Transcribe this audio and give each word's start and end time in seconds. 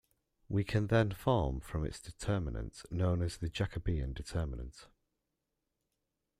We 0.49 0.63
can 0.63 0.87
then 0.87 1.11
form 1.11 1.61
its 1.83 1.99
determinant, 1.99 2.81
known 2.89 3.21
as 3.21 3.37
the 3.37 3.49
Jacobian 3.51 4.15
determinant. 4.15 4.87